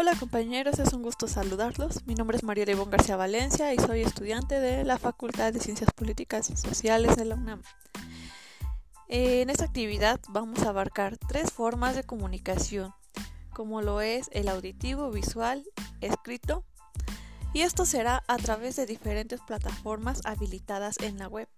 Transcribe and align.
Hola 0.00 0.16
compañeros, 0.18 0.78
es 0.78 0.94
un 0.94 1.02
gusto 1.02 1.28
saludarlos. 1.28 2.06
Mi 2.06 2.14
nombre 2.14 2.34
es 2.34 2.42
María 2.42 2.64
León 2.64 2.88
García 2.88 3.16
Valencia 3.16 3.74
y 3.74 3.78
soy 3.78 4.00
estudiante 4.00 4.58
de 4.58 4.82
la 4.82 4.96
Facultad 4.96 5.52
de 5.52 5.60
Ciencias 5.60 5.90
Políticas 5.92 6.48
y 6.48 6.56
Sociales 6.56 7.16
de 7.16 7.26
la 7.26 7.34
UNAM. 7.34 7.60
En 9.08 9.50
esta 9.50 9.66
actividad 9.66 10.18
vamos 10.30 10.62
a 10.62 10.70
abarcar 10.70 11.18
tres 11.18 11.52
formas 11.52 11.96
de 11.96 12.02
comunicación, 12.02 12.94
como 13.52 13.82
lo 13.82 14.00
es 14.00 14.30
el 14.32 14.48
auditivo, 14.48 15.10
visual, 15.10 15.66
escrito, 16.00 16.64
y 17.52 17.60
esto 17.60 17.84
será 17.84 18.22
a 18.26 18.38
través 18.38 18.76
de 18.76 18.86
diferentes 18.86 19.42
plataformas 19.42 20.22
habilitadas 20.24 20.98
en 21.00 21.18
la 21.18 21.28
web. 21.28 21.50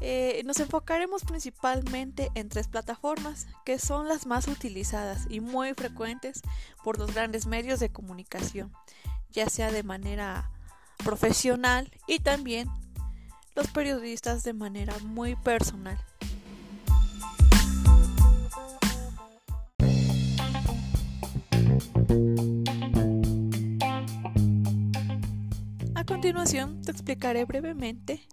Eh, 0.00 0.42
nos 0.44 0.60
enfocaremos 0.60 1.24
principalmente 1.24 2.30
en 2.34 2.48
tres 2.48 2.68
plataformas 2.68 3.46
que 3.64 3.78
son 3.78 4.08
las 4.08 4.26
más 4.26 4.46
utilizadas 4.46 5.26
y 5.30 5.40
muy 5.40 5.72
frecuentes 5.74 6.42
por 6.84 6.98
los 6.98 7.14
grandes 7.14 7.46
medios 7.46 7.80
de 7.80 7.90
comunicación, 7.90 8.72
ya 9.30 9.48
sea 9.48 9.72
de 9.72 9.82
manera 9.82 10.50
profesional 10.98 11.90
y 12.06 12.18
también 12.18 12.68
los 13.54 13.68
periodistas 13.68 14.44
de 14.44 14.52
manera 14.52 14.94
muy 15.02 15.34
personal. 15.34 15.98
A 25.94 26.04
continuación 26.04 26.82
te 26.82 26.92
explicaré 26.92 27.46
brevemente 27.46 28.26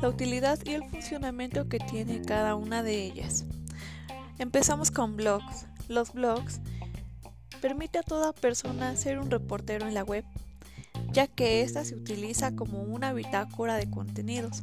la 0.00 0.08
utilidad 0.08 0.58
y 0.64 0.70
el 0.70 0.84
funcionamiento 0.84 1.68
que 1.68 1.78
tiene 1.78 2.22
cada 2.22 2.54
una 2.54 2.82
de 2.82 3.04
ellas. 3.04 3.44
Empezamos 4.38 4.90
con 4.90 5.16
blogs. 5.16 5.66
Los 5.88 6.12
blogs 6.12 6.60
permite 7.60 7.98
a 7.98 8.02
toda 8.02 8.32
persona 8.32 8.96
ser 8.96 9.18
un 9.18 9.30
reportero 9.30 9.86
en 9.86 9.94
la 9.94 10.04
web, 10.04 10.24
ya 11.12 11.26
que 11.26 11.62
ésta 11.62 11.84
se 11.84 11.94
utiliza 11.94 12.56
como 12.56 12.82
una 12.82 13.12
bitácora 13.12 13.76
de 13.76 13.90
contenidos. 13.90 14.62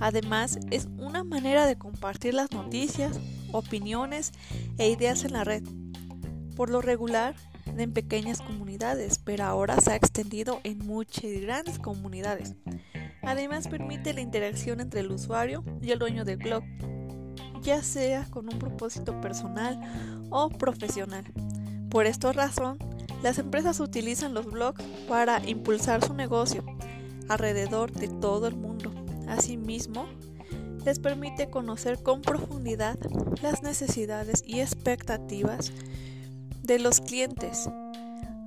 Además, 0.00 0.58
es 0.70 0.88
una 0.98 1.24
manera 1.24 1.66
de 1.66 1.76
compartir 1.76 2.34
las 2.34 2.50
noticias, 2.52 3.20
opiniones 3.52 4.32
e 4.78 4.88
ideas 4.88 5.24
en 5.24 5.34
la 5.34 5.44
red. 5.44 5.62
Por 6.56 6.70
lo 6.70 6.80
regular, 6.80 7.34
en 7.66 7.92
pequeñas 7.92 8.40
comunidades, 8.40 9.18
pero 9.18 9.44
ahora 9.44 9.80
se 9.80 9.92
ha 9.92 9.96
extendido 9.96 10.60
en 10.64 10.78
muchas 10.78 11.30
grandes 11.40 11.78
comunidades. 11.78 12.54
Además 13.22 13.68
permite 13.68 14.12
la 14.12 14.20
interacción 14.20 14.80
entre 14.80 15.00
el 15.00 15.12
usuario 15.12 15.64
y 15.80 15.90
el 15.90 15.98
dueño 15.98 16.24
del 16.24 16.38
blog, 16.38 16.64
ya 17.62 17.82
sea 17.82 18.26
con 18.30 18.52
un 18.52 18.58
propósito 18.58 19.20
personal 19.20 19.80
o 20.30 20.48
profesional. 20.48 21.24
Por 21.88 22.06
esta 22.06 22.32
razón, 22.32 22.78
las 23.22 23.38
empresas 23.38 23.78
utilizan 23.80 24.34
los 24.34 24.46
blogs 24.46 24.82
para 25.08 25.46
impulsar 25.48 26.04
su 26.04 26.14
negocio 26.14 26.64
alrededor 27.28 27.92
de 27.92 28.08
todo 28.08 28.48
el 28.48 28.56
mundo. 28.56 28.92
Asimismo, 29.28 30.06
les 30.84 30.98
permite 30.98 31.48
conocer 31.48 32.02
con 32.02 32.22
profundidad 32.22 32.98
las 33.40 33.62
necesidades 33.62 34.42
y 34.46 34.60
expectativas 34.60 35.72
de 36.62 36.78
los 36.78 37.00
clientes 37.00 37.70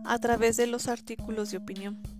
a 0.03 0.20
través 0.20 0.58
de 0.58 0.68
los 0.68 0.88
artículos 0.88 1.52
de 1.52 1.58
opinión. 1.58 2.15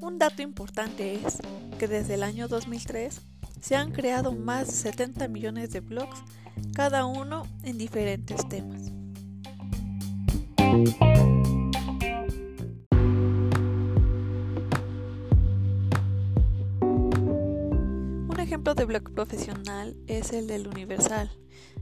Un 0.00 0.18
dato 0.18 0.40
importante 0.40 1.14
es 1.14 1.38
que 1.78 1.86
desde 1.86 2.14
el 2.14 2.22
año 2.22 2.48
2003 2.48 3.20
se 3.60 3.76
han 3.76 3.92
creado 3.92 4.32
más 4.32 4.68
de 4.68 4.72
70 4.72 5.28
millones 5.28 5.72
de 5.72 5.80
blogs, 5.80 6.22
cada 6.74 7.04
uno 7.04 7.46
en 7.64 7.76
diferentes 7.76 8.48
temas. 8.48 8.90
Un 18.28 18.36
ejemplo 18.38 18.74
de 18.74 18.84
blog 18.86 19.12
profesional 19.12 19.98
es 20.06 20.32
el 20.32 20.46
del 20.46 20.66
Universal, 20.66 21.30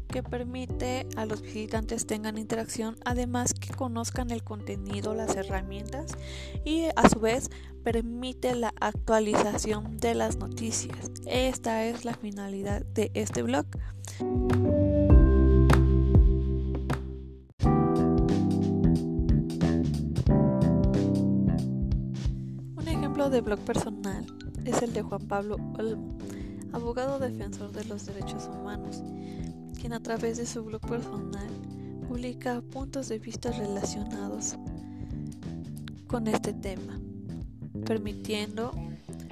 que 0.08 0.22
permite 0.22 1.06
a 1.16 1.26
los 1.26 1.42
visitantes 1.42 2.06
tengan 2.06 2.38
interacción, 2.38 2.96
además 3.04 3.52
que 3.54 3.72
conozcan 3.74 4.30
el 4.30 4.42
contenido, 4.42 5.14
las 5.14 5.36
herramientas 5.36 6.12
y 6.64 6.86
a 6.96 7.08
su 7.08 7.20
vez 7.20 7.50
permite 7.84 8.54
la 8.54 8.72
actualización 8.80 9.98
de 9.98 10.14
las 10.14 10.36
noticias. 10.36 11.10
Esta 11.26 11.84
es 11.84 12.04
la 12.04 12.14
finalidad 12.14 12.84
de 12.86 13.10
este 13.14 13.42
blog. 13.42 13.66
Un 22.76 22.88
ejemplo 22.88 23.30
de 23.30 23.40
blog 23.42 23.60
personal 23.60 24.26
es 24.64 24.82
el 24.82 24.92
de 24.92 25.02
Juan 25.02 25.28
Pablo 25.28 25.56
Olmo, 25.78 26.18
abogado 26.72 27.18
defensor 27.18 27.72
de 27.72 27.84
los 27.84 28.06
derechos 28.06 28.48
humanos 28.48 29.02
quien 29.78 29.92
a 29.92 30.00
través 30.00 30.36
de 30.36 30.46
su 30.46 30.64
blog 30.64 30.80
personal 30.82 31.48
publica 32.08 32.60
puntos 32.60 33.08
de 33.08 33.18
vista 33.18 33.52
relacionados 33.52 34.56
con 36.06 36.26
este 36.26 36.52
tema, 36.52 37.00
permitiendo 37.86 38.72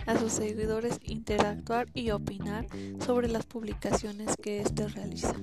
a 0.07 0.19
sus 0.19 0.33
seguidores 0.33 1.01
interactuar 1.03 1.89
y 1.95 2.11
opinar 2.11 2.67
sobre 3.05 3.29
las 3.29 3.45
publicaciones 3.45 4.37
que 4.37 4.61
éste 4.61 4.87
realiza. 4.89 5.35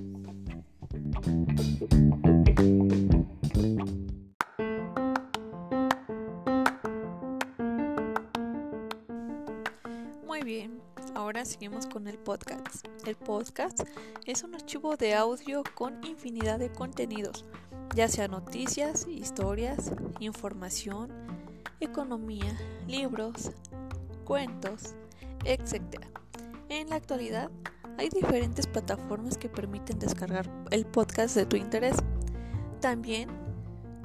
Ahora 11.14 11.44
seguimos 11.44 11.86
con 11.86 12.06
el 12.06 12.18
podcast. 12.18 12.86
El 13.06 13.16
podcast 13.16 13.80
es 14.26 14.42
un 14.42 14.54
archivo 14.54 14.96
de 14.96 15.14
audio 15.14 15.62
con 15.74 16.04
infinidad 16.04 16.58
de 16.58 16.72
contenidos, 16.72 17.44
ya 17.94 18.08
sea 18.08 18.28
noticias, 18.28 19.06
historias, 19.08 19.92
información, 20.20 21.10
economía, 21.80 22.58
libros, 22.86 23.52
cuentos, 24.24 24.94
etc. 25.44 26.04
En 26.68 26.90
la 26.90 26.96
actualidad 26.96 27.50
hay 27.98 28.08
diferentes 28.08 28.66
plataformas 28.66 29.38
que 29.38 29.48
permiten 29.48 29.98
descargar 29.98 30.50
el 30.70 30.84
podcast 30.86 31.36
de 31.36 31.46
tu 31.46 31.56
interés. 31.56 31.96
También 32.80 33.43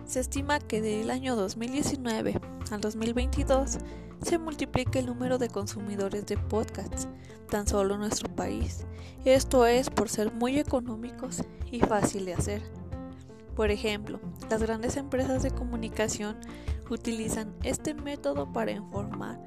se 0.09 0.19
estima 0.19 0.59
que 0.59 0.81
del 0.81 1.11
año 1.11 1.35
2019 1.35 2.41
al 2.71 2.81
2022 2.81 3.77
se 4.23 4.39
multiplica 4.39 4.97
el 4.97 5.05
número 5.05 5.37
de 5.37 5.49
consumidores 5.49 6.25
de 6.25 6.35
podcasts 6.35 7.07
tan 7.47 7.67
solo 7.67 7.93
en 7.93 7.99
nuestro 7.99 8.27
país. 8.35 8.87
Esto 9.23 9.67
es 9.67 9.91
por 9.91 10.09
ser 10.09 10.33
muy 10.33 10.57
económicos 10.57 11.43
y 11.71 11.81
fácil 11.81 12.25
de 12.25 12.33
hacer. 12.33 12.63
Por 13.55 13.69
ejemplo, 13.69 14.19
las 14.49 14.63
grandes 14.63 14.97
empresas 14.97 15.43
de 15.43 15.51
comunicación 15.51 16.37
utilizan 16.89 17.53
este 17.61 17.93
método 17.93 18.51
para 18.51 18.71
informar 18.71 19.39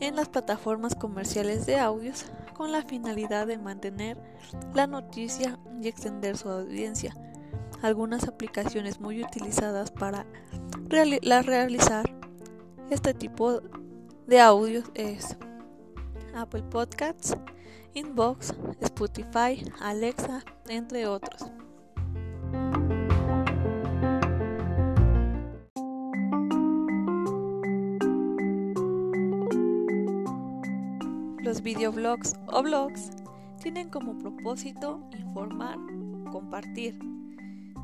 en 0.00 0.16
las 0.16 0.28
plataformas 0.28 0.96
comerciales 0.96 1.64
de 1.66 1.78
audios 1.78 2.24
con 2.56 2.72
la 2.72 2.82
finalidad 2.82 3.46
de 3.46 3.58
mantener 3.58 4.20
la 4.74 4.88
noticia 4.88 5.60
y 5.80 5.86
extender 5.86 6.36
su 6.36 6.48
audiencia. 6.48 7.14
Algunas 7.82 8.28
aplicaciones 8.28 9.00
muy 9.00 9.22
utilizadas 9.22 9.90
para 9.90 10.26
realizar 10.88 12.10
este 12.90 13.14
tipo 13.14 13.62
de 14.26 14.40
audios 14.40 14.84
es 14.94 15.36
Apple 16.34 16.62
Podcasts, 16.64 17.36
Inbox, 17.94 18.54
Spotify, 18.80 19.64
Alexa, 19.80 20.44
entre 20.68 21.06
otros. 21.06 21.50
Los 31.42 31.62
videoblogs 31.62 32.34
o 32.46 32.62
blogs 32.62 33.10
tienen 33.60 33.88
como 33.88 34.16
propósito 34.18 35.00
informar, 35.18 35.78
compartir, 36.30 36.96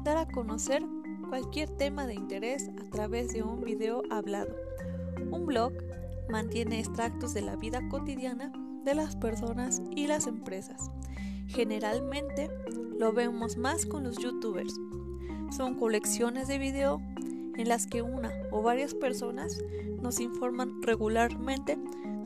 dar 0.06 0.18
a 0.18 0.26
conocer 0.26 0.84
cualquier 1.28 1.68
tema 1.68 2.06
de 2.06 2.14
interés 2.14 2.70
a 2.80 2.90
través 2.90 3.32
de 3.32 3.42
un 3.42 3.62
video 3.62 4.04
hablado. 4.08 4.54
Un 5.32 5.46
blog 5.46 5.72
mantiene 6.28 6.78
extractos 6.78 7.34
de 7.34 7.42
la 7.42 7.56
vida 7.56 7.80
cotidiana 7.88 8.52
de 8.84 8.94
las 8.94 9.16
personas 9.16 9.82
y 9.90 10.06
las 10.06 10.28
empresas. 10.28 10.92
Generalmente 11.48 12.48
lo 12.96 13.12
vemos 13.12 13.56
más 13.56 13.84
con 13.84 14.04
los 14.04 14.18
youtubers. 14.18 14.74
Son 15.50 15.74
colecciones 15.74 16.46
de 16.46 16.58
video 16.58 17.00
en 17.56 17.68
las 17.68 17.88
que 17.88 18.02
una 18.02 18.30
o 18.52 18.62
varias 18.62 18.94
personas 18.94 19.58
nos 20.00 20.20
informan 20.20 20.82
regularmente 20.82 21.76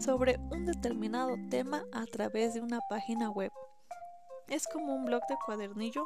sobre 0.00 0.38
un 0.50 0.66
determinado 0.66 1.34
tema 1.48 1.82
a 1.94 2.04
través 2.04 2.52
de 2.52 2.60
una 2.60 2.80
página 2.90 3.30
web. 3.30 3.50
Es 4.48 4.68
como 4.70 4.94
un 4.94 5.06
blog 5.06 5.22
de 5.30 5.36
cuadernillo, 5.46 6.04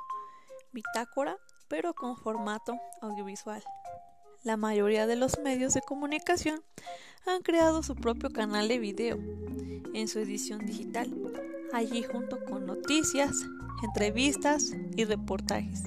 bitácora 0.73 1.37
pero 1.69 1.95
con 1.95 2.17
formato 2.17 2.79
audiovisual. 3.01 3.63
La 4.43 4.57
mayoría 4.57 5.07
de 5.07 5.17
los 5.17 5.39
medios 5.39 5.75
de 5.75 5.83
comunicación 5.83 6.63
han 7.27 7.43
creado 7.43 7.83
su 7.83 7.95
propio 7.95 8.31
canal 8.31 8.69
de 8.69 8.79
video 8.79 9.19
en 9.95 10.09
su 10.09 10.19
edición 10.19 10.67
digital, 10.67 11.13
allí 11.73 12.03
junto 12.03 12.45
con 12.45 12.67
noticias, 12.67 13.35
entrevistas 13.83 14.73
y 14.97 15.05
reportajes. 15.05 15.83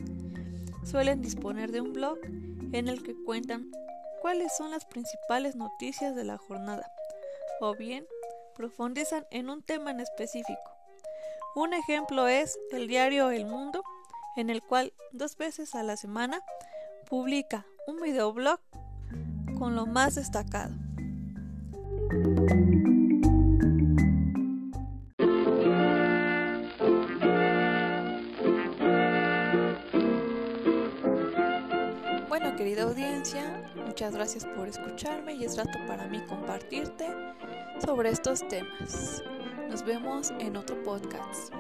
Suelen 0.84 1.22
disponer 1.22 1.72
de 1.72 1.82
un 1.82 1.94
blog 1.94 2.18
en 2.72 2.88
el 2.88 3.04
que 3.04 3.16
cuentan 3.26 3.70
cuáles 4.22 4.56
son 4.58 4.72
las 4.72 4.86
principales 4.86 5.56
noticias 5.56 6.16
de 6.16 6.24
la 6.24 6.38
jornada 6.38 6.92
o 7.60 7.76
bien 7.76 8.06
profundizan 8.56 9.26
en 9.32 9.50
un 9.50 9.62
tema 9.62 9.92
en 9.92 10.00
específico. 10.00 10.72
Un 11.56 11.74
ejemplo 11.74 12.28
es 12.28 12.58
el 12.72 12.88
diario 12.88 13.32
El 13.32 13.46
Mundo, 13.46 13.84
en 14.38 14.52
el 14.52 14.62
cual 14.62 14.94
dos 15.12 15.36
veces 15.36 15.76
a 15.76 15.84
la 15.84 15.98
semana 15.98 16.42
publica 17.10 17.66
un 17.88 18.00
videoblog 18.00 18.60
con 19.58 19.76
lo 19.76 19.88
más 19.88 20.16
destacado. 20.16 20.74
Bueno, 32.30 32.56
querida 32.56 32.84
audiencia, 32.84 33.64
muchas 33.88 34.14
gracias 34.14 34.46
por 34.46 34.68
escucharme 34.68 35.34
y 35.34 35.46
es 35.46 35.58
rato 35.58 35.80
para 35.88 36.08
mí 36.08 36.22
compartirte 36.28 37.08
sobre 37.84 38.12
estos 38.12 38.48
temas. 38.48 39.24
Nos 39.68 39.84
vemos 39.84 40.32
en 40.40 40.58
otro 40.58 40.82
podcast. 40.84 41.52